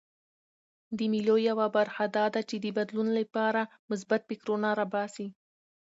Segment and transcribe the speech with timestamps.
[0.97, 5.27] د مېلو یوه موخه دا ده، چي د بدلون له پاره مثبت فکرونه راباسي.